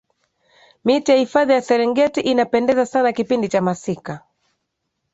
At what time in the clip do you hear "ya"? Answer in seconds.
1.11-1.17, 1.53-1.61